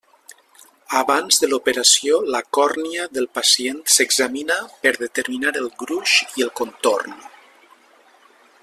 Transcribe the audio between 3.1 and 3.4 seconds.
del